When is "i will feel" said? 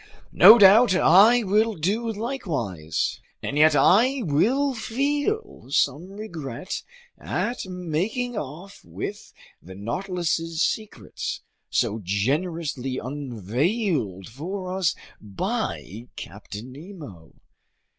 3.75-5.67